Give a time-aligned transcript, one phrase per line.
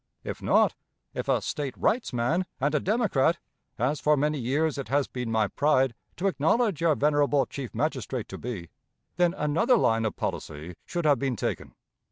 [0.23, 0.73] If not,
[1.13, 3.37] if a State rights man and a Democrat
[3.77, 8.27] as for many years it has been my pride to acknowledge our venerable Chief Magistrate
[8.29, 8.69] to be
[9.17, 11.75] then another line of policy should have been taken.